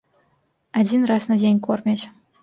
Адзін 0.83 1.03
раз 1.11 1.27
на 1.31 1.37
дзень 1.41 1.59
кормяць. 1.67 2.03